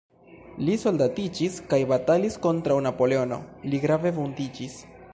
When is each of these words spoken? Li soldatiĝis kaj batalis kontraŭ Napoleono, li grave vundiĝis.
Li 0.69 0.77
soldatiĝis 0.83 1.59
kaj 1.73 1.79
batalis 1.93 2.39
kontraŭ 2.47 2.81
Napoleono, 2.89 3.41
li 3.71 3.85
grave 3.87 4.19
vundiĝis. 4.21 4.85